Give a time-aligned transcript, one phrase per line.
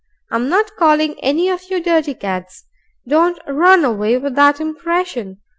[0.31, 2.65] "I'm not calling any of you dirty cads.
[3.07, 5.41] Don't run away with that impression.